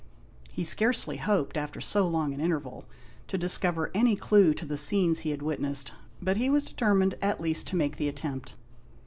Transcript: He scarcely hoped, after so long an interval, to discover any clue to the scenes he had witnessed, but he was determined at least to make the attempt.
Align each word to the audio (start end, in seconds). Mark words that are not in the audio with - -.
He 0.51 0.63
scarcely 0.63 1.17
hoped, 1.17 1.55
after 1.55 1.79
so 1.79 2.07
long 2.07 2.33
an 2.33 2.41
interval, 2.41 2.85
to 3.27 3.37
discover 3.37 3.91
any 3.93 4.15
clue 4.15 4.55
to 4.55 4.65
the 4.65 4.75
scenes 4.75 5.19
he 5.19 5.29
had 5.29 5.43
witnessed, 5.43 5.93
but 6.19 6.37
he 6.37 6.49
was 6.49 6.63
determined 6.65 7.13
at 7.21 7.39
least 7.39 7.67
to 7.67 7.75
make 7.75 7.97
the 7.97 8.07
attempt. 8.09 8.55